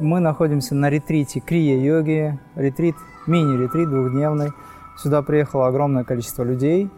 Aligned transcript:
Мы 0.00 0.20
находимся 0.20 0.76
на 0.76 0.90
ретрите 0.90 1.40
крия-йоги, 1.40 2.38
ретрит, 2.54 2.94
мини-ретрит 3.26 3.88
двухдневный. 3.88 4.52
Сюда 4.96 5.22
приехало 5.22 5.66
огромное 5.66 6.04
количество 6.04 6.44
людей, 6.44 6.88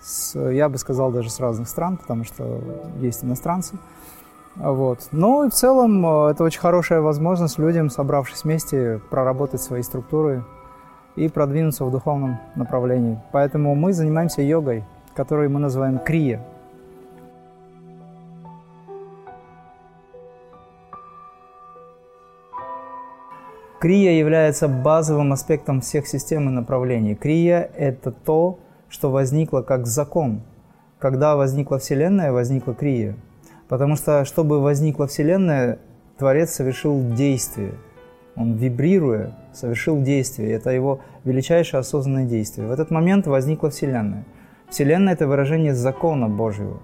с, 0.00 0.38
я 0.38 0.68
бы 0.68 0.76
сказал, 0.76 1.10
даже 1.10 1.30
с 1.30 1.40
разных 1.40 1.68
стран, 1.68 1.96
потому 1.96 2.24
что 2.24 2.60
есть 3.00 3.24
иностранцы. 3.24 3.78
Вот. 4.56 5.08
Но 5.10 5.44
и 5.44 5.48
в 5.48 5.54
целом 5.54 6.04
э, 6.04 6.32
это 6.32 6.44
очень 6.44 6.60
хорошая 6.60 7.00
возможность 7.00 7.58
людям, 7.58 7.88
собравшись 7.88 8.44
вместе, 8.44 9.00
проработать 9.08 9.62
свои 9.62 9.82
структуры 9.82 10.44
и 11.16 11.28
продвинуться 11.28 11.84
в 11.86 11.90
духовном 11.90 12.38
направлении. 12.56 13.20
Поэтому 13.32 13.74
мы 13.74 13.94
занимаемся 13.94 14.42
йогой, 14.42 14.84
которую 15.14 15.50
мы 15.50 15.60
называем 15.60 15.98
крия. 15.98 16.44
Крия 23.80 24.18
является 24.18 24.68
базовым 24.68 25.32
аспектом 25.32 25.80
всех 25.80 26.06
систем 26.06 26.50
и 26.50 26.52
направлений. 26.52 27.14
Крия– 27.14 27.70
это 27.78 28.12
то, 28.12 28.58
что 28.90 29.10
возникло 29.10 29.62
как 29.62 29.86
закон. 29.86 30.42
Когда 30.98 31.34
возникла 31.34 31.78
Вселенная, 31.78 32.30
возникла 32.30 32.74
крия. 32.74 33.16
Потому 33.68 33.96
что, 33.96 34.26
чтобы 34.26 34.60
возникла 34.60 35.06
Вселенная, 35.06 35.78
Творец 36.18 36.50
совершил 36.50 37.00
действие. 37.14 37.72
Он, 38.36 38.52
вибрируя, 38.52 39.32
совершил 39.54 40.02
действие. 40.02 40.52
Это 40.52 40.68
его 40.68 41.00
величайшее 41.24 41.80
осознанное 41.80 42.26
действие. 42.26 42.68
В 42.68 42.72
этот 42.72 42.90
момент 42.90 43.26
возникла 43.26 43.70
Вселенная. 43.70 44.26
Вселенная– 44.68 45.12
это 45.14 45.26
выражение 45.26 45.74
закона 45.74 46.28
Божьего. 46.28 46.82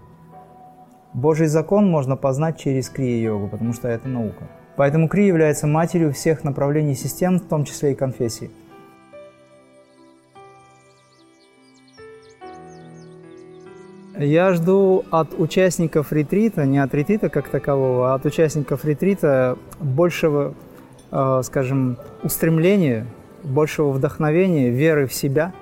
Божий 1.12 1.48
закон 1.48 1.90
можно 1.90 2.16
познать 2.16 2.58
через 2.58 2.88
крия-йогу, 2.88 3.48
потому 3.48 3.74
что 3.74 3.86
это 3.86 4.08
наука. 4.08 4.44
Поэтому 4.76 5.08
Кри 5.08 5.26
является 5.26 5.66
матерью 5.66 6.12
всех 6.12 6.44
направлений 6.44 6.94
систем, 6.94 7.38
в 7.38 7.48
том 7.48 7.64
числе 7.64 7.92
и 7.92 7.94
конфессий. 7.94 8.50
Я 14.18 14.52
жду 14.52 15.04
от 15.10 15.38
участников 15.38 16.12
ретрита, 16.12 16.64
не 16.64 16.78
от 16.78 16.94
ретрита 16.94 17.28
как 17.28 17.48
такового, 17.48 18.12
а 18.12 18.14
от 18.14 18.24
участников 18.24 18.84
ретрита 18.84 19.58
большего, 19.78 20.54
э, 21.10 21.40
скажем, 21.44 21.98
устремления, 22.22 23.06
большего 23.44 23.90
вдохновения, 23.90 24.70
веры 24.70 25.06
в 25.06 25.12
себя, 25.12 25.52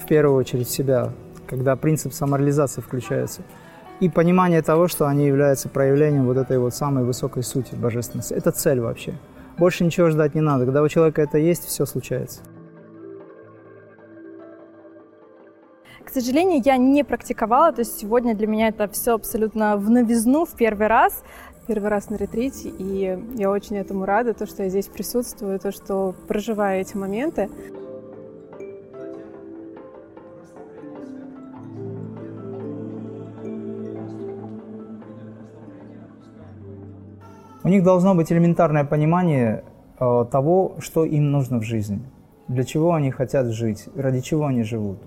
в 0.00 0.06
первую 0.06 0.36
очередь 0.36 0.68
в 0.68 0.70
себя, 0.70 1.12
когда 1.48 1.74
принцип 1.74 2.12
самореализации 2.12 2.80
включается– 2.80 3.42
и 4.00 4.08
понимание 4.08 4.62
того, 4.62 4.88
что 4.88 5.06
они 5.06 5.26
являются 5.26 5.68
проявлением 5.68 6.26
вот 6.26 6.36
этой 6.36 6.58
вот 6.58 6.74
самой 6.74 7.04
высокой 7.04 7.42
сути 7.42 7.74
божественности. 7.74 8.34
Это 8.34 8.50
цель 8.50 8.80
вообще. 8.80 9.14
Больше 9.58 9.84
ничего 9.84 10.10
ждать 10.10 10.34
не 10.34 10.40
надо. 10.40 10.64
Когда 10.64 10.82
у 10.82 10.88
человека 10.88 11.22
это 11.22 11.38
есть, 11.38 11.64
все 11.64 11.86
случается. 11.86 12.40
К 16.04 16.10
сожалению, 16.10 16.62
я 16.64 16.76
не 16.76 17.04
практиковала, 17.04 17.72
то 17.72 17.80
есть 17.80 17.98
сегодня 17.98 18.34
для 18.34 18.46
меня 18.46 18.68
это 18.68 18.88
все 18.88 19.14
абсолютно 19.14 19.76
в 19.76 19.90
новизну, 19.90 20.44
в 20.44 20.54
первый 20.54 20.86
раз. 20.86 21.22
Первый 21.66 21.90
раз 21.90 22.10
на 22.10 22.14
ретрите, 22.14 22.68
и 22.68 23.18
я 23.34 23.50
очень 23.50 23.76
этому 23.76 24.04
рада, 24.04 24.34
то, 24.34 24.46
что 24.46 24.62
я 24.62 24.68
здесь 24.68 24.86
присутствую, 24.86 25.58
то, 25.58 25.72
что 25.72 26.14
проживаю 26.28 26.80
эти 26.80 26.96
моменты. 26.96 27.50
У 37.66 37.68
них 37.68 37.82
должно 37.82 38.14
быть 38.14 38.30
элементарное 38.30 38.84
понимание 38.84 39.64
э, 39.98 40.24
того, 40.30 40.76
что 40.78 41.04
им 41.04 41.32
нужно 41.32 41.58
в 41.58 41.64
жизни, 41.64 42.00
для 42.46 42.62
чего 42.62 42.94
они 42.94 43.10
хотят 43.10 43.48
жить, 43.48 43.88
ради 43.96 44.20
чего 44.20 44.46
они 44.46 44.62
живут. 44.62 44.98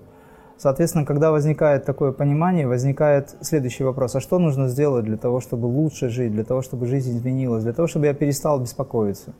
Соответственно, 0.58 1.06
когда 1.06 1.30
возникает 1.30 1.86
такое 1.86 2.12
понимание, 2.12 2.68
возникает 2.68 3.34
следующий 3.40 3.82
вопрос. 3.82 4.14
А 4.14 4.20
что 4.20 4.38
нужно 4.38 4.68
сделать 4.68 5.06
для 5.06 5.16
того, 5.16 5.40
чтобы 5.40 5.64
лучше 5.64 6.10
жить, 6.10 6.32
для 6.32 6.44
того, 6.44 6.60
чтобы 6.60 6.84
жизнь 6.84 7.16
изменилась, 7.16 7.64
для 7.64 7.72
того, 7.72 7.88
чтобы 7.88 8.04
я 8.04 8.12
перестал 8.12 8.60
беспокоиться, 8.60 9.32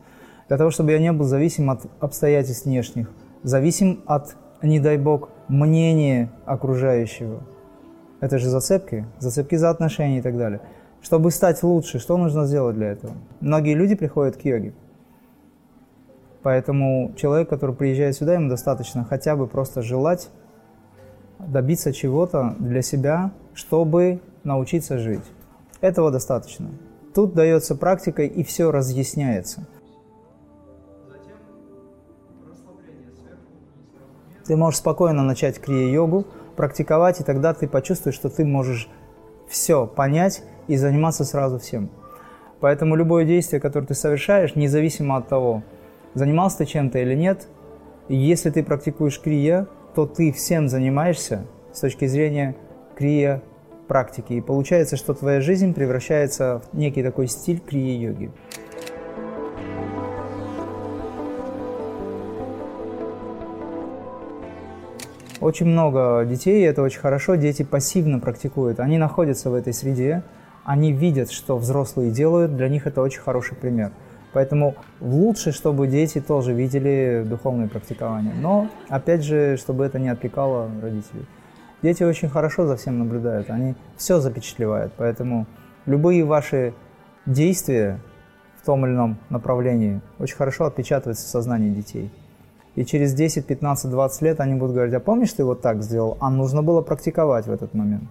для 0.49 0.57
того, 0.57 0.71
чтобы 0.71 0.93
я 0.93 0.99
не 0.99 1.13
был 1.13 1.27
зависим 1.27 1.69
от 1.69 1.83
обстоятельств 2.01 2.65
внешних, 2.65 3.11
зависим 3.43 4.01
от, 4.07 4.35
не 4.63 4.81
дай 4.81 4.97
бог, 4.97 5.29
мнения 5.47 6.31
окружающего. 6.47 7.43
Это 8.21 8.39
же 8.39 8.49
зацепки, 8.49 9.05
зацепки 9.19 9.57
за 9.57 9.69
отношения 9.69 10.21
и 10.21 10.23
так 10.23 10.39
далее. 10.39 10.63
Чтобы 11.03 11.31
стать 11.31 11.63
лучше, 11.63 11.99
что 11.99 12.17
нужно 12.17 12.47
сделать 12.47 12.77
для 12.77 12.89
этого? 12.93 13.15
Многие 13.41 13.75
люди 13.75 13.95
приходят 13.95 14.37
к 14.37 14.45
йоге. 14.45 14.75
Поэтому 16.43 17.13
человек, 17.17 17.49
который 17.49 17.75
приезжает 17.75 18.17
сюда, 18.17 18.35
ему 18.35 18.49
достаточно 18.49 19.05
хотя 19.05 19.37
бы 19.37 19.47
просто 19.47 19.83
желать 19.83 20.31
добиться 21.39 21.93
чего-то 21.93 22.55
для 22.59 22.83
себя, 22.83 23.33
чтобы 23.55 24.21
научиться 24.45 24.99
жить. 24.99 25.25
Этого 25.81 26.11
достаточно. 26.11 26.71
Тут 27.15 27.35
дается 27.35 27.75
практика, 27.75 28.23
и 28.23 28.43
все 28.43 28.71
разъясняется. 28.71 29.67
Ты 34.47 34.57
можешь 34.57 34.81
спокойно 34.81 35.23
начать 35.23 35.59
крия-йогу, 35.59 36.27
практиковать, 36.57 37.21
и 37.21 37.25
тогда 37.25 37.55
ты 37.55 37.69
почувствуешь, 37.69 38.17
что 38.17 38.29
ты 38.29 38.45
можешь 38.45 38.89
все 39.49 39.87
понять 39.87 40.43
и 40.71 40.77
заниматься 40.77 41.25
сразу 41.25 41.59
всем. 41.59 41.91
Поэтому 42.61 42.95
любое 42.95 43.25
действие, 43.25 43.61
которое 43.61 43.87
ты 43.87 43.95
совершаешь, 43.95 44.55
независимо 44.55 45.17
от 45.17 45.29
того, 45.29 45.65
занимался 46.15 46.59
ты 46.59 46.67
чем-то 46.67 46.99
или 47.01 47.15
нет, 47.15 47.49
если 48.09 48.51
ты 48.51 48.63
практикуешь 48.63 49.21
крия, 49.21 49.67
то 49.95 50.07
ты 50.07 50.33
всем 50.33 50.69
занимаешься 50.69 51.45
с 51.73 51.81
точки 51.81 52.07
зрения 52.07 52.55
крия 52.97 53.43
практики. 53.89 54.35
И 54.35 54.41
получается, 54.41 54.97
что 54.97 55.15
твоя 55.15 55.41
жизнь 55.41 55.75
превращается 55.75 56.63
в 56.73 56.77
некий 56.77 57.03
такой 57.03 57.27
стиль 57.27 57.61
крия-йоги. 57.61 58.31
Очень 65.41 65.67
много 65.67 66.25
детей, 66.29 66.65
это 66.65 66.83
очень 66.83 67.01
хорошо, 67.01 67.35
дети 67.35 67.63
пассивно 67.65 68.21
практикуют. 68.21 68.79
Они 68.79 68.99
находятся 68.99 69.51
в 69.51 69.55
этой 69.55 69.73
среде, 69.73 70.23
они 70.71 70.93
видят, 70.93 71.33
что 71.33 71.59
взрослые 71.59 72.13
делают, 72.13 72.57
для 72.57 72.69
них 72.69 72.87
это 72.87 73.03
очень 73.03 73.21
хороший 73.21 73.57
пример. 73.57 73.91
Поэтому 74.33 74.77
лучше, 75.01 75.51
чтобы 75.51 75.89
дети 75.89 76.21
тоже 76.21 76.53
видели 76.53 77.27
духовное 77.29 77.67
практикование. 77.67 78.33
Но, 78.41 78.69
опять 78.89 79.25
же, 79.25 79.57
чтобы 79.57 79.85
это 79.85 79.99
не 79.99 80.09
отвлекало 80.09 80.71
родителей. 80.81 81.27
Дети 81.83 82.05
очень 82.05 82.29
хорошо 82.29 82.69
за 82.69 82.77
всем 82.77 83.01
наблюдают, 83.01 83.51
они 83.51 83.75
все 83.97 84.21
запечатлевают. 84.21 84.93
Поэтому 84.97 85.47
любые 85.87 86.25
ваши 86.25 86.73
действия 87.27 87.99
в 88.63 88.65
том 88.65 88.87
или 88.87 88.93
ином 88.93 89.19
направлении 89.29 90.01
очень 90.21 90.37
хорошо 90.37 90.67
отпечатываются 90.67 91.27
в 91.27 91.31
сознании 91.31 91.71
детей. 91.71 92.13
И 92.77 92.85
через 92.85 93.13
10, 93.13 93.45
15, 93.45 93.91
20 93.91 94.23
лет 94.23 94.39
они 94.39 94.55
будут 94.55 94.77
говорить, 94.77 94.95
а 94.95 95.01
помнишь, 95.01 95.33
ты 95.33 95.43
вот 95.43 95.63
так 95.63 95.83
сделал? 95.83 96.17
А 96.21 96.31
нужно 96.31 96.63
было 96.63 96.81
практиковать 96.81 97.49
в 97.49 97.53
этот 97.53 97.75
момент. 97.75 98.05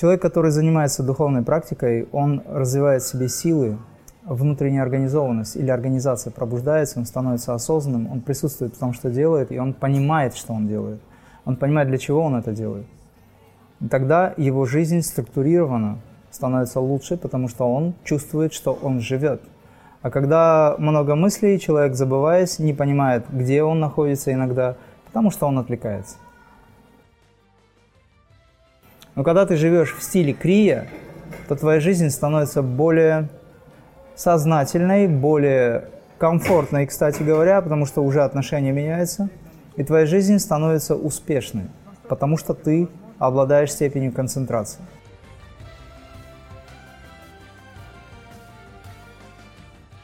Человек, 0.00 0.22
который 0.22 0.52
занимается 0.52 1.02
духовной 1.02 1.42
практикой, 1.42 2.06
он 2.12 2.40
развивает 2.46 3.02
в 3.02 3.08
себе 3.08 3.28
силы, 3.28 3.78
внутренняя 4.24 4.84
организованность 4.84 5.56
или 5.56 5.70
организация 5.70 6.30
пробуждается, 6.30 7.00
он 7.00 7.04
становится 7.04 7.52
осознанным, 7.52 8.08
он 8.08 8.20
присутствует 8.20 8.76
в 8.76 8.78
том, 8.78 8.92
что 8.92 9.10
делает, 9.10 9.50
и 9.50 9.58
он 9.58 9.72
понимает, 9.72 10.36
что 10.36 10.52
он 10.52 10.68
делает. 10.68 11.00
Он 11.44 11.56
понимает, 11.56 11.88
для 11.88 11.98
чего 11.98 12.22
он 12.22 12.36
это 12.36 12.52
делает. 12.52 12.86
И 13.80 13.88
тогда 13.88 14.34
его 14.36 14.66
жизнь 14.66 15.02
структурирована, 15.02 15.98
становится 16.30 16.78
лучше, 16.78 17.16
потому 17.16 17.48
что 17.48 17.64
он 17.64 17.94
чувствует, 18.04 18.52
что 18.52 18.78
он 18.80 19.00
живет. 19.00 19.42
А 20.02 20.10
когда 20.12 20.76
много 20.78 21.16
мыслей, 21.16 21.58
человек, 21.58 21.96
забываясь, 21.96 22.60
не 22.60 22.72
понимает, 22.72 23.24
где 23.32 23.64
он 23.64 23.80
находится 23.80 24.32
иногда, 24.32 24.76
потому 25.06 25.32
что 25.32 25.48
он 25.48 25.58
отвлекается. 25.58 26.18
Но 29.18 29.24
когда 29.24 29.46
ты 29.46 29.56
живешь 29.56 29.96
в 29.96 30.00
стиле 30.00 30.32
крия, 30.32 30.86
то 31.48 31.56
твоя 31.56 31.80
жизнь 31.80 32.08
становится 32.08 32.62
более 32.62 33.28
сознательной, 34.14 35.08
более 35.08 35.88
комфортной, 36.18 36.86
кстати 36.86 37.24
говоря, 37.24 37.60
потому 37.60 37.84
что 37.84 38.04
уже 38.04 38.22
отношения 38.22 38.70
меняются, 38.70 39.28
и 39.74 39.82
твоя 39.82 40.06
жизнь 40.06 40.38
становится 40.38 40.94
успешной, 40.94 41.64
потому 42.08 42.36
что 42.36 42.54
ты 42.54 42.88
обладаешь 43.18 43.72
степенью 43.72 44.12
концентрации. 44.12 44.82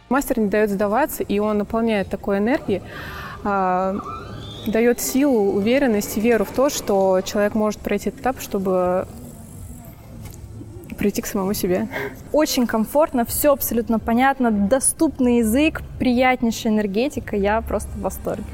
Мастер 0.08 0.40
не 0.40 0.48
дает 0.48 0.70
сдаваться, 0.70 1.22
и 1.22 1.38
он 1.38 1.58
наполняет 1.58 2.08
такой 2.08 2.38
энергией, 2.38 2.82
а, 3.44 3.94
дает 4.66 5.00
силу, 5.00 5.52
уверенность, 5.52 6.16
веру 6.16 6.44
в 6.44 6.50
то, 6.50 6.70
что 6.70 7.20
человек 7.24 7.54
может 7.54 7.80
пройти 7.80 8.08
этот 8.08 8.20
этап, 8.20 8.40
чтобы 8.40 9.06
прийти 10.98 11.22
к 11.22 11.26
самому 11.26 11.54
себе. 11.54 11.88
Очень 12.32 12.66
комфортно, 12.66 13.24
все 13.24 13.52
абсолютно 13.52 13.98
понятно, 13.98 14.50
доступный 14.50 15.38
язык, 15.38 15.82
приятнейшая 15.98 16.72
энергетика. 16.72 17.36
Я 17.36 17.60
просто 17.60 17.90
в 17.90 18.00
восторге. 18.00 18.44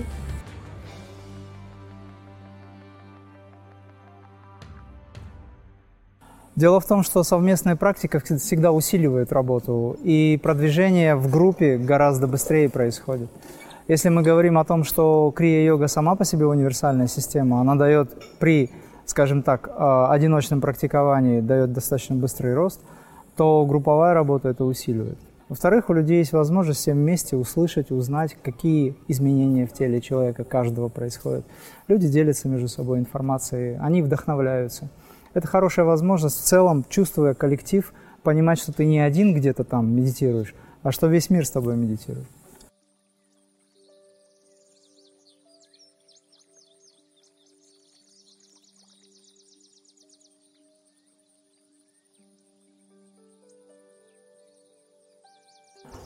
Дело 6.56 6.78
в 6.80 6.86
том, 6.86 7.02
что 7.02 7.22
совместная 7.22 7.74
практика 7.74 8.20
всегда 8.20 8.70
усиливает 8.70 9.32
работу, 9.32 9.96
и 10.02 10.38
продвижение 10.42 11.16
в 11.16 11.30
группе 11.30 11.78
гораздо 11.78 12.26
быстрее 12.26 12.68
происходит. 12.68 13.30
Если 13.90 14.08
мы 14.08 14.22
говорим 14.22 14.56
о 14.56 14.64
том, 14.64 14.84
что 14.84 15.32
крия-йога 15.34 15.88
сама 15.88 16.14
по 16.14 16.24
себе 16.24 16.46
универсальная 16.46 17.08
система, 17.08 17.60
она 17.60 17.74
дает 17.74 18.22
при, 18.38 18.70
скажем 19.04 19.42
так, 19.42 19.68
а, 19.68 20.12
одиночном 20.12 20.60
практиковании 20.60 21.40
дает 21.40 21.72
достаточно 21.72 22.14
быстрый 22.14 22.54
рост, 22.54 22.80
то 23.34 23.66
групповая 23.66 24.14
работа 24.14 24.50
это 24.50 24.64
усиливает. 24.64 25.18
Во-вторых, 25.48 25.90
у 25.90 25.92
людей 25.92 26.18
есть 26.18 26.32
возможность 26.32 26.78
всем 26.78 26.98
вместе 26.98 27.34
услышать, 27.36 27.90
узнать, 27.90 28.36
какие 28.40 28.94
изменения 29.08 29.66
в 29.66 29.72
теле 29.72 30.00
человека 30.00 30.44
каждого 30.44 30.88
происходят. 30.88 31.44
Люди 31.88 32.06
делятся 32.06 32.46
между 32.48 32.68
собой 32.68 33.00
информацией, 33.00 33.76
они 33.80 34.02
вдохновляются. 34.02 34.88
Это 35.34 35.48
хорошая 35.48 35.84
возможность 35.84 36.38
в 36.38 36.44
целом, 36.44 36.84
чувствуя 36.88 37.34
коллектив, 37.34 37.92
понимать, 38.22 38.60
что 38.60 38.72
ты 38.72 38.84
не 38.84 39.00
один 39.00 39.34
где-то 39.34 39.64
там 39.64 39.92
медитируешь, 39.92 40.54
а 40.84 40.92
что 40.92 41.08
весь 41.08 41.28
мир 41.28 41.44
с 41.44 41.50
тобой 41.50 41.74
медитирует. 41.74 42.28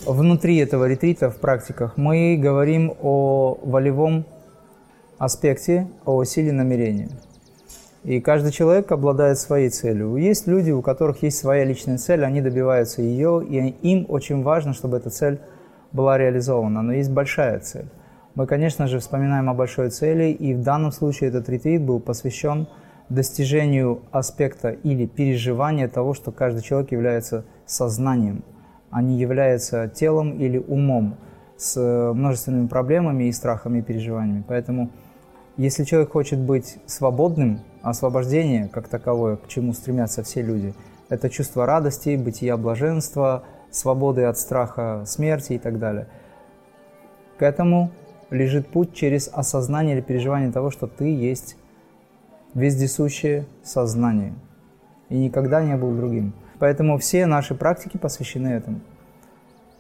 Внутри 0.07 0.59
этого 0.59 0.87
ретрита 0.87 1.31
в 1.31 1.37
практиках 1.37 1.97
мы 1.97 2.37
говорим 2.37 2.93
о 3.01 3.59
волевом 3.63 4.27
аспекте, 5.19 5.89
о 6.05 6.25
силе 6.25 6.53
намерения. 6.53 7.09
И 8.03 8.21
каждый 8.21 8.53
человек 8.53 8.93
обладает 8.93 9.39
своей 9.39 9.71
целью. 9.71 10.17
Есть 10.17 10.47
люди, 10.47 10.71
у 10.71 10.83
которых 10.83 11.23
есть 11.23 11.39
своя 11.39 11.65
личная 11.65 11.97
цель, 11.97 12.23
они 12.23 12.43
добиваются 12.43 13.01
ее, 13.01 13.43
и 13.43 13.57
им 13.81 14.05
очень 14.09 14.43
важно, 14.43 14.75
чтобы 14.75 14.99
эта 14.99 15.09
цель 15.09 15.39
была 15.91 16.19
реализована. 16.19 16.83
Но 16.83 16.93
есть 16.93 17.11
большая 17.11 17.61
цель. 17.61 17.87
Мы, 18.35 18.47
конечно 18.47 18.89
же, 18.89 18.99
вспоминаем 18.99 19.49
о 19.49 19.55
большой 19.55 19.89
цели, 19.89 20.33
и 20.33 20.53
в 20.53 20.63
данном 20.63 20.93
случае 20.93 21.31
этот 21.31 21.49
ретрит 21.49 21.81
был 21.81 21.99
посвящен 21.99 22.67
достижению 23.09 24.03
аспекта 24.11 24.71
или 24.71 25.07
переживания 25.07 25.89
того, 25.89 26.13
что 26.13 26.31
каждый 26.31 26.63
человек 26.63 26.93
является 26.93 27.45
сознанием, 27.65 28.43
они 28.95 29.19
являются 29.19 29.89
телом 29.89 30.39
или 30.39 30.57
умом 30.57 31.17
с 31.57 31.77
множественными 32.15 32.69
проблемами 32.69 33.25
и 33.25 33.33
страхами 33.33 33.81
и 33.81 33.83
переживаниями. 33.83 34.45
Поэтому, 34.47 34.91
если 35.57 35.83
человек 35.83 36.13
хочет 36.13 36.39
быть 36.39 36.79
свободным, 36.87 37.61
освобождение 37.83 38.69
как 38.69 38.87
таковое, 38.87 39.37
к 39.37 39.49
чему 39.49 39.73
стремятся 39.73 40.23
все 40.23 40.43
люди, 40.43 40.75
это 41.09 41.29
чувство 41.29 41.67
радости, 41.67 42.17
бытия 42.17 42.57
блаженства, 42.57 43.43
свободы 43.73 44.25
от 44.25 44.39
страха 44.39 45.03
смерти 45.07 45.55
и 45.55 45.59
так 45.59 45.81
далее. 45.81 46.07
К 47.37 47.43
этому 47.43 47.91
лежит 48.31 48.69
путь 48.69 48.95
через 48.95 49.29
осознание 49.33 49.97
или 49.97 50.03
переживание 50.03 50.53
того, 50.53 50.71
что 50.71 50.87
ты 50.87 51.13
есть 51.13 51.57
вездесущее 52.55 53.47
сознание 53.65 54.35
и 55.09 55.19
никогда 55.19 55.65
не 55.65 55.77
был 55.77 55.93
другим. 55.97 56.33
Поэтому 56.65 56.97
все 56.97 57.27
наши 57.27 57.55
практики 57.55 57.99
посвящены 57.99 58.49
этому. 58.49 58.81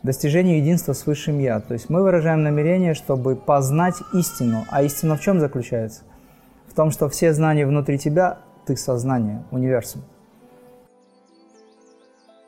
Достижению 0.03 0.59
единства 0.59 0.93
с 0.93 1.07
Высшим 1.07 1.39
Я. 1.39 1.61
То 1.61 1.73
есть 1.73 1.89
мы 1.89 2.03
выражаем 2.03 2.43
намерение, 2.43 2.93
чтобы 2.93 3.37
познать 3.37 3.95
истину. 4.13 4.67
А 4.71 4.83
истина 4.83 5.17
в 5.17 5.21
чем 5.23 5.41
заключается? 5.41 6.03
В 6.69 6.75
том, 6.75 6.91
что 6.91 7.09
все 7.09 7.33
знания 7.33 7.67
внутри 7.67 7.99
тебя– 7.99 8.37
ты 8.67 8.77
сознание, 8.77 9.45
универсум. 9.51 10.03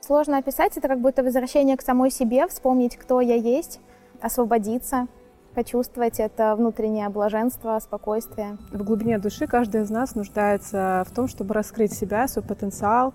Сложно 0.03 0.37
описать, 0.37 0.77
это 0.77 0.87
как 0.87 1.01
будто 1.01 1.23
возвращение 1.23 1.79
к 1.79 1.81
самой 1.81 2.11
себе, 2.11 2.47
вспомнить, 2.47 2.99
кто 2.99 3.23
я 3.23 3.37
есть, 3.37 3.81
освободиться, 4.21 5.07
почувствовать 5.55 6.21
это 6.21 6.55
внутреннее 6.57 7.09
блаженство, 7.09 7.79
спокойствие. 7.83 8.59
В 8.71 8.85
глубине 8.85 9.17
души 9.17 9.47
каждый 9.47 9.81
из 9.81 9.89
нас 9.89 10.15
нуждается 10.15 11.07
в 11.09 11.15
том, 11.15 11.27
чтобы 11.27 11.55
раскрыть 11.55 11.95
себя, 11.95 12.29
свой 12.29 12.45
потенциал, 12.45 13.15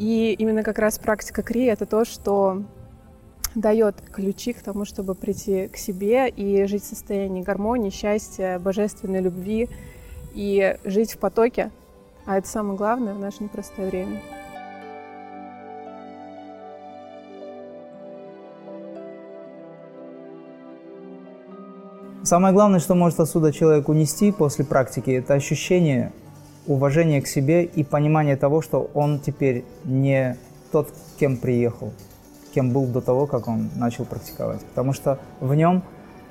и 0.00 0.32
именно 0.32 0.62
как 0.62 0.78
раз 0.78 0.98
практика 0.98 1.42
Кри— 1.42 1.64
это 1.66 1.84
то, 1.84 2.06
что 2.06 2.62
дает 3.54 3.96
ключи 4.12 4.54
к 4.54 4.62
тому, 4.62 4.86
чтобы 4.86 5.14
прийти 5.14 5.68
к 5.68 5.76
себе 5.76 6.30
и 6.30 6.64
жить 6.64 6.84
в 6.84 6.86
состоянии 6.86 7.42
гармонии, 7.42 7.90
счастья, 7.90 8.58
божественной 8.58 9.20
любви 9.20 9.68
и 10.34 10.78
жить 10.84 11.12
в 11.12 11.18
потоке. 11.18 11.70
А 12.24 12.38
это 12.38 12.48
самое 12.48 12.78
главное 12.78 13.12
в 13.12 13.18
наше 13.18 13.44
непростое 13.44 13.90
время. 13.90 14.22
Самое 22.22 22.54
главное, 22.54 22.80
что 22.80 22.94
может 22.94 23.20
отсюда 23.20 23.52
человек 23.52 23.90
унести 23.90 24.32
после 24.32 24.64
практики, 24.64 25.10
это 25.10 25.34
ощущение 25.34 26.12
уважение 26.66 27.22
к 27.22 27.26
себе 27.26 27.64
и 27.64 27.84
понимание 27.84 28.36
того, 28.36 28.62
что 28.62 28.90
он 28.94 29.20
теперь 29.20 29.64
не 29.84 30.36
тот, 30.72 30.92
кем 31.18 31.36
приехал, 31.36 31.92
кем 32.54 32.72
был 32.72 32.86
до 32.86 33.00
того, 33.00 33.26
как 33.26 33.48
он 33.48 33.70
начал 33.76 34.04
практиковать. 34.04 34.64
Потому 34.66 34.92
что 34.92 35.18
в 35.40 35.54
нем 35.54 35.82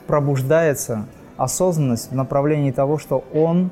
пробуждается 0.08 1.08
осознанность 1.38 2.12
в 2.12 2.16
направлении 2.16 2.72
того, 2.72 2.98
что 2.98 3.24
он, 3.34 3.72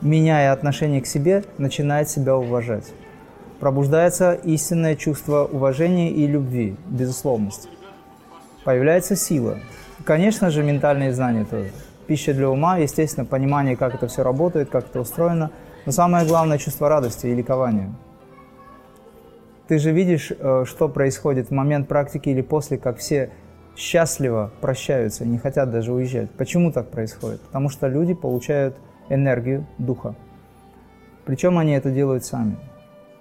меняя 0.00 0.52
отношение 0.52 1.00
к 1.00 1.06
себе, 1.06 1.44
начинает 1.58 2.08
себя 2.08 2.36
уважать. 2.36 2.92
Пробуждается 3.58 4.32
истинное 4.32 4.96
чувство 4.96 5.44
уважения 5.44 6.10
и 6.10 6.26
любви, 6.26 6.76
безусловности. 6.86 7.68
Появляется 8.64 9.16
сила. 9.16 9.58
Конечно 10.04 10.50
же, 10.50 10.62
ментальные 10.62 11.12
знания 11.12 11.44
тоже 11.44 11.70
пища 12.10 12.34
для 12.34 12.50
ума, 12.50 12.76
естественно, 12.76 13.24
понимание, 13.24 13.76
как 13.76 13.94
это 13.94 14.08
все 14.08 14.24
работает, 14.24 14.68
как 14.68 14.86
это 14.86 15.00
устроено. 15.00 15.52
Но 15.86 15.92
самое 15.92 16.26
главное– 16.26 16.58
чувство 16.64 16.88
радости 16.88 17.28
и 17.28 17.34
ликования. 17.36 17.94
Ты 19.68 19.78
же 19.78 19.92
видишь, 19.92 20.32
э, 20.36 20.64
что 20.66 20.88
происходит 20.88 21.50
в 21.50 21.50
момент 21.52 21.86
практики 21.86 22.28
или 22.30 22.42
после, 22.42 22.78
как 22.78 22.98
все 22.98 23.30
счастливо 23.76 24.50
прощаются 24.60 25.24
не 25.24 25.38
хотят 25.38 25.70
даже 25.70 25.92
уезжать. 25.92 26.32
Почему 26.32 26.72
так 26.72 26.90
происходит? 26.90 27.42
Потому 27.42 27.68
что 27.68 27.86
люди 27.86 28.14
получают 28.14 28.74
энергию 29.08 29.64
духа. 29.78 30.16
Причем 31.24 31.58
они 31.58 31.74
это 31.74 31.92
делают 31.92 32.24
сами. 32.24 32.56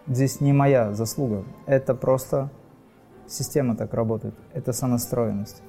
Здесь 0.08 0.42
не 0.42 0.52
моя 0.52 0.94
заслуга. 0.94 1.44
Это 1.68 1.94
просто 1.94 2.50
система 3.28 3.76
так 3.76 3.94
работает. 3.94 4.34
Это 4.56 4.74
сонастроенность. 4.74 5.62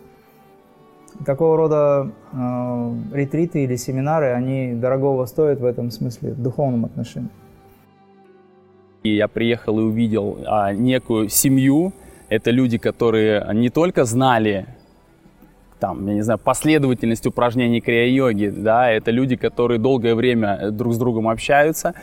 Такого 1.24 1.56
рода 1.56 2.10
э, 2.32 2.94
ретриты 3.12 3.64
или 3.64 3.76
семинары, 3.76 4.32
они 4.32 4.74
дорогого 4.74 5.26
стоят 5.26 5.60
в 5.60 5.64
этом 5.64 5.90
смысле, 5.90 6.32
в 6.32 6.42
духовном 6.42 6.84
отношении. 6.84 7.30
И 9.02 9.16
я 9.16 9.28
приехал 9.28 9.78
и 9.78 9.82
увидел 9.82 10.38
а, 10.46 10.72
некую 10.72 11.28
семью. 11.28 11.92
Это 12.28 12.50
люди, 12.50 12.78
которые 12.78 13.46
не 13.54 13.70
только 13.70 14.04
знали 14.04 14.66
там, 15.80 16.06
я 16.06 16.14
не 16.14 16.22
знаю, 16.22 16.38
последовательность 16.38 17.26
упражнений 17.26 17.80
крия-йоги, 17.80 18.52
да, 18.54 18.90
это 18.90 19.10
люди, 19.10 19.36
которые 19.36 19.78
долгое 19.78 20.14
время 20.14 20.70
друг 20.70 20.92
с 20.92 20.98
другом 20.98 21.26
общаются, 21.26 21.94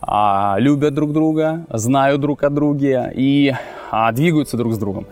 а, 0.00 0.56
любят 0.58 0.94
друг 0.94 1.12
друга, 1.12 1.66
знают 1.68 2.20
друг 2.20 2.44
о 2.44 2.50
друге 2.50 3.12
и 3.14 3.52
а, 3.90 4.12
двигаются 4.12 4.56
друг 4.56 4.72
с 4.72 4.78
другом. 4.78 5.06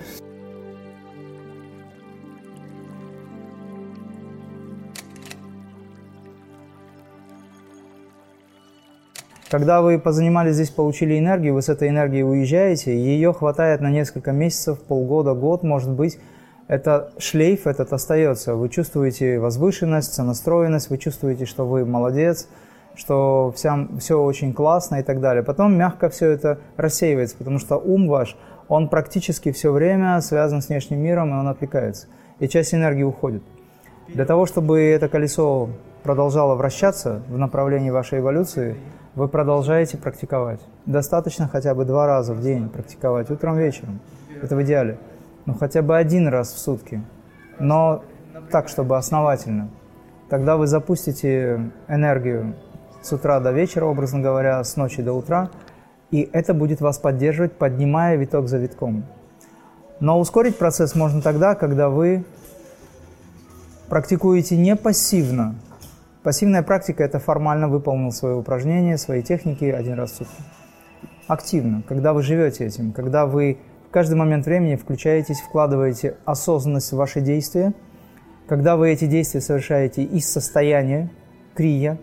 Когда 9.52 9.82
вы 9.82 9.98
позанимались 9.98 10.54
здесь, 10.54 10.70
получили 10.70 11.18
энергию, 11.18 11.52
вы 11.52 11.60
с 11.60 11.68
этой 11.68 11.90
энергией 11.90 12.22
уезжаете, 12.22 12.96
ее 12.96 13.34
хватает 13.34 13.82
на 13.82 13.90
несколько 13.90 14.32
месяцев, 14.32 14.78
полгода, 14.80 15.34
год, 15.34 15.62
может 15.62 15.90
быть. 15.90 16.18
Это 16.68 17.12
шлейф 17.18 17.66
этот 17.66 17.92
остается. 17.92 18.54
Вы 18.54 18.70
чувствуете 18.70 19.38
возвышенность, 19.38 20.14
сонастроенность, 20.14 20.88
вы 20.88 20.96
чувствуете, 20.96 21.44
что 21.44 21.66
вы 21.66 21.84
молодец, 21.84 22.48
что 22.94 23.52
вся, 23.54 23.88
все 24.00 24.22
очень 24.22 24.54
классно 24.54 25.00
и 25.00 25.02
так 25.02 25.20
далее. 25.20 25.42
Потом 25.42 25.76
мягко 25.76 26.08
все 26.08 26.30
это 26.30 26.58
рассеивается, 26.78 27.36
потому 27.36 27.58
что 27.58 27.76
ум 27.76 28.08
ваш, 28.08 28.38
он 28.68 28.88
практически 28.88 29.52
все 29.52 29.70
время 29.70 30.22
связан 30.22 30.62
с 30.62 30.70
внешним 30.70 31.00
миром, 31.00 31.28
и 31.28 31.38
он 31.38 31.48
отвлекается. 31.48 32.06
И 32.38 32.48
часть 32.48 32.72
энергии 32.72 33.02
уходит. 33.02 33.42
Для 34.08 34.24
того, 34.24 34.46
чтобы 34.46 34.80
это 34.80 35.10
колесо 35.10 35.68
продолжало 36.04 36.54
вращаться 36.54 37.20
в 37.28 37.36
направлении 37.36 37.90
вашей 37.90 38.20
эволюции, 38.20 38.76
вы 39.14 39.28
продолжаете 39.28 39.98
практиковать. 39.98 40.60
Достаточно 40.86 41.48
хотя 41.48 41.74
бы 41.74 41.84
два 41.84 42.06
раза 42.06 42.34
в 42.34 42.40
день 42.40 42.68
практиковать, 42.68 43.30
утром, 43.30 43.56
вечером. 43.58 44.00
Это 44.42 44.56
в 44.56 44.62
идеале. 44.62 44.98
Ну, 45.44 45.54
хотя 45.54 45.82
бы 45.82 45.96
один 45.96 46.28
раз 46.28 46.52
в 46.52 46.58
сутки. 46.58 47.02
Но 47.58 48.04
так, 48.50 48.68
чтобы 48.68 48.96
основательно. 48.96 49.68
Тогда 50.28 50.56
вы 50.56 50.66
запустите 50.66 51.70
энергию 51.88 52.54
с 53.02 53.12
утра 53.12 53.40
до 53.40 53.52
вечера, 53.52 53.84
образно 53.84 54.20
говоря, 54.20 54.62
с 54.64 54.76
ночи 54.76 55.02
до 55.02 55.12
утра, 55.12 55.50
и 56.10 56.28
это 56.32 56.54
будет 56.54 56.80
вас 56.80 56.98
поддерживать, 56.98 57.52
поднимая 57.52 58.16
виток 58.16 58.48
за 58.48 58.58
витком. 58.58 59.04
Но 60.00 60.18
ускорить 60.18 60.56
процесс 60.56 60.94
можно 60.94 61.20
тогда, 61.20 61.54
когда 61.54 61.88
вы 61.90 62.24
практикуете 63.88 64.56
не 64.56 64.74
пассивно. 64.74 65.54
Пассивная 66.22 66.62
практика– 66.62 67.02
это 67.04 67.18
формально 67.18 67.68
выполнил 67.68 68.12
свое 68.12 68.36
упражнение, 68.36 68.96
свои 68.96 69.22
техники 69.22 69.64
один 69.64 69.94
раз 69.94 70.12
в 70.12 70.16
сутки. 70.18 70.42
Активно, 71.26 71.82
когда 71.88 72.12
вы 72.12 72.22
живете 72.22 72.64
этим, 72.64 72.92
когда 72.92 73.26
вы 73.26 73.58
в 73.88 73.90
каждый 73.90 74.14
момент 74.14 74.46
времени 74.46 74.76
включаетесь, 74.76 75.40
вкладываете 75.40 76.16
осознанность 76.24 76.92
в 76.92 76.96
ваши 76.96 77.20
действия, 77.20 77.74
когда 78.46 78.76
вы 78.76 78.90
эти 78.90 79.06
действия 79.06 79.40
совершаете 79.40 80.04
из 80.04 80.30
состояния 80.30 81.10
крия, 81.54 81.98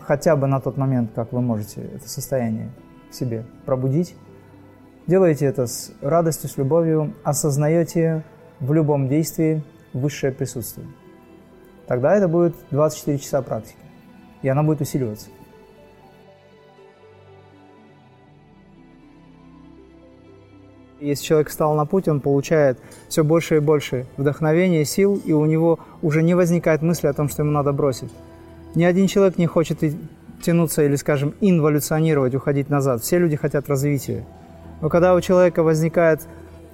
хотя 0.00 0.34
бы 0.34 0.48
на 0.48 0.60
тот 0.60 0.76
момент, 0.76 1.12
как 1.14 1.32
вы 1.32 1.42
можете 1.42 1.80
это 1.80 2.08
состояние 2.08 2.70
в 3.08 3.14
себе 3.14 3.44
пробудить, 3.66 4.16
делаете 5.06 5.46
это 5.46 5.68
с 5.68 5.92
радостью, 6.00 6.50
с 6.50 6.56
любовью, 6.56 7.14
осознаете 7.22 8.24
в 8.58 8.72
любом 8.72 9.06
действии 9.08 9.62
высшее 9.92 10.32
присутствие– 10.32 10.88
тогда 11.86 12.16
это 12.16 12.28
будет 12.28 12.54
24 12.70 13.18
часа 13.18 13.42
практики, 13.42 13.78
и 14.42 14.48
она 14.48 14.62
будет 14.62 14.80
усиливаться. 14.80 15.28
Если 21.00 21.24
человек 21.24 21.50
встал 21.50 21.74
на 21.74 21.84
путь, 21.84 22.08
он 22.08 22.20
получает 22.20 22.78
все 23.08 23.24
больше 23.24 23.56
и 23.56 23.60
больше 23.60 24.06
вдохновения, 24.16 24.84
сил, 24.86 25.20
и 25.24 25.32
у 25.32 25.44
него 25.44 25.78
уже 26.00 26.22
не 26.22 26.34
возникает 26.34 26.80
мысли 26.80 27.08
о 27.08 27.12
том, 27.12 27.28
что 27.28 27.42
ему 27.42 27.52
надо 27.52 27.72
бросить. 27.72 28.10
Ни 28.74 28.84
один 28.84 29.06
человек 29.06 29.36
не 29.36 29.46
хочет 29.46 29.80
тянуться 30.42 30.82
или, 30.82 30.96
скажем, 30.96 31.34
инволюционировать, 31.40 32.34
уходить 32.34 32.70
назад. 32.70 33.02
Все 33.02 33.18
люди 33.18 33.36
хотят 33.36 33.68
развития. 33.68 34.24
Но 34.80 34.88
когда 34.88 35.14
у 35.14 35.20
человека 35.20 35.62
возникает 35.62 36.22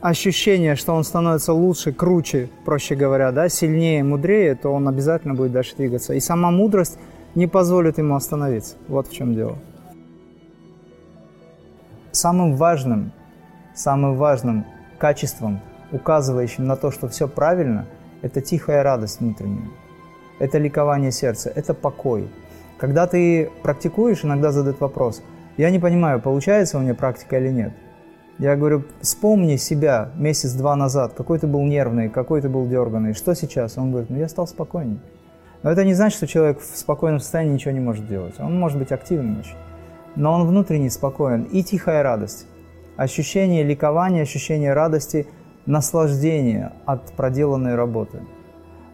ощущение, 0.00 0.76
что 0.76 0.94
он 0.94 1.04
становится 1.04 1.52
лучше, 1.52 1.92
круче, 1.92 2.48
проще 2.64 2.94
говоря, 2.94 3.32
да, 3.32 3.48
сильнее, 3.48 4.02
мудрее, 4.02 4.54
то 4.54 4.70
он 4.70 4.88
обязательно 4.88 5.34
будет 5.34 5.52
дальше 5.52 5.76
двигаться. 5.76 6.14
И 6.14 6.20
сама 6.20 6.50
мудрость 6.50 6.98
не 7.34 7.46
позволит 7.46 7.98
ему 7.98 8.14
остановиться. 8.14 8.76
Вот 8.88 9.08
в 9.08 9.12
чем 9.12 9.34
дело. 9.34 9.58
Самым 12.12 12.56
важным, 12.56 13.12
самым 13.74 14.16
важным 14.16 14.64
качеством, 14.98 15.60
указывающим 15.92 16.66
на 16.66 16.76
то, 16.76 16.90
что 16.90 17.08
все 17.08 17.28
правильно, 17.28 17.86
это 18.22 18.40
тихая 18.40 18.82
радость 18.82 19.20
внутренняя. 19.20 19.68
Это 20.38 20.58
ликование 20.58 21.12
сердца, 21.12 21.52
это 21.54 21.74
покой. 21.74 22.28
Когда 22.78 23.06
ты 23.06 23.50
практикуешь, 23.62 24.24
иногда 24.24 24.50
задают 24.50 24.80
вопрос, 24.80 25.22
я 25.58 25.70
не 25.70 25.78
понимаю, 25.78 26.20
получается 26.20 26.78
у 26.78 26.80
меня 26.80 26.94
практика 26.94 27.38
или 27.38 27.50
нет– 27.50 27.72
я 28.40 28.56
говорю, 28.56 28.84
вспомни 29.02 29.56
себя 29.56 30.12
месяц-два 30.16 30.74
назад, 30.74 31.12
какой 31.12 31.38
ты 31.38 31.46
был 31.46 31.62
нервный, 31.62 32.08
какой 32.08 32.40
ты 32.40 32.48
был 32.48 32.66
дерганный, 32.66 33.12
что 33.12 33.34
сейчас? 33.34 33.76
Он 33.76 33.90
говорит, 33.90 34.08
ну 34.08 34.16
я 34.16 34.28
стал 34.28 34.46
спокойнее. 34.46 34.98
Но 35.62 35.70
это 35.70 35.84
не 35.84 35.92
значит, 35.92 36.16
что 36.16 36.26
человек 36.26 36.58
в 36.58 36.64
спокойном 36.64 37.20
состоянии 37.20 37.52
ничего 37.52 37.72
не 37.72 37.80
может 37.80 38.08
делать. 38.08 38.40
Он 38.40 38.58
может 38.58 38.78
быть 38.78 38.92
активным 38.92 39.40
очень. 39.40 39.56
Но 40.16 40.32
он 40.32 40.48
внутренне 40.48 40.88
спокоен. 40.88 41.42
И 41.42 41.62
тихая 41.62 42.02
радость. 42.02 42.46
Ощущение 42.96 43.62
ликования, 43.62 44.22
ощущение 44.22 44.72
радости, 44.72 45.26
наслаждение 45.66 46.72
от 46.86 47.12
проделанной 47.12 47.74
работы. 47.74 48.20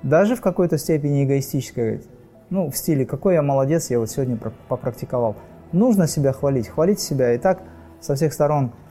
Даже 0.02 0.34
в 0.34 0.40
какой-то 0.40 0.76
степени 0.76 1.22
эгоистической, 1.22 2.02
ну, 2.50 2.68
в 2.68 2.76
стиле 2.76 3.06
«какой 3.06 3.34
я 3.34 3.42
молодец, 3.42 3.90
я 3.90 4.00
вот 4.00 4.10
сегодня 4.10 4.36
попрактиковал». 4.68 5.36
Нужно 5.70 6.08
себя 6.08 6.32
хвалить, 6.32 6.66
хвалить 6.66 6.98
себя. 6.98 7.32
И 7.32 7.38
так 7.38 7.62
со 8.00 8.16
всех 8.16 8.32
сторон– 8.32 8.72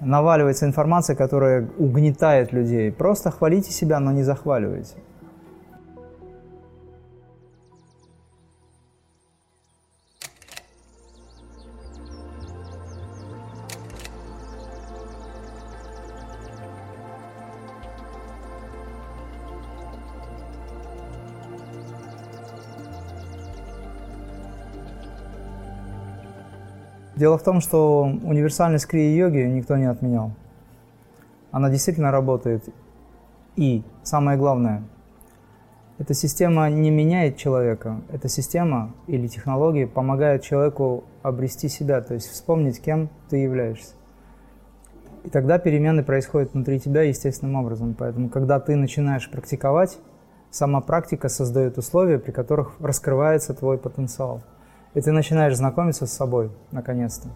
наваливается 0.00 0.66
информация, 0.66 1.16
которая 1.16 1.68
угнетает 1.78 2.52
людей. 2.52 2.92
Просто 2.92 3.30
хвалите 3.30 3.72
себя, 3.72 4.00
но 4.00 4.12
не 4.12 4.22
захваливайте. 4.22 4.96
Дело 27.18 27.36
в 27.36 27.42
том, 27.42 27.60
что 27.60 28.04
универсальность 28.04 28.86
крия-йоги 28.86 29.38
никто 29.38 29.76
не 29.76 29.86
отменял. 29.86 30.30
Она 31.50 31.68
действительно 31.68 32.12
работает. 32.12 32.68
И 33.56 33.82
самое 34.04 34.38
главное, 34.38 34.84
эта 35.98 36.14
система 36.14 36.70
не 36.70 36.90
меняет 36.90 37.36
человека. 37.36 38.02
Эта 38.08 38.28
система 38.28 38.94
или 39.08 39.26
технологии 39.26 39.84
помогают 39.84 40.44
человеку 40.44 41.02
обрести 41.24 41.68
себя, 41.68 42.02
то 42.02 42.14
есть 42.14 42.28
вспомнить, 42.28 42.80
кем 42.80 43.10
ты 43.28 43.38
являешься. 43.38 43.94
И 45.24 45.30
тогда 45.30 45.58
перемены 45.58 46.04
происходят 46.04 46.54
внутри 46.54 46.78
тебя 46.78 47.02
естественным 47.02 47.56
образом. 47.56 47.96
Поэтому, 47.98 48.28
когда 48.28 48.60
ты 48.60 48.76
начинаешь 48.76 49.28
практиковать, 49.28 49.98
сама 50.52 50.80
практика 50.80 51.28
создает 51.28 51.78
условия, 51.78 52.20
при 52.20 52.30
которых 52.30 52.76
раскрывается 52.78 53.54
твой 53.54 53.76
потенциал 53.76 54.40
и 54.94 55.00
ты 55.00 55.12
начинаешь 55.12 55.56
знакомиться 55.56 56.06
с 56.06 56.12
собой, 56.12 56.50
наконец-то. 56.70 57.28